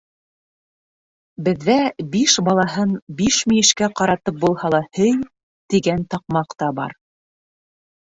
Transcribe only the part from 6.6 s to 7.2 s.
та бар...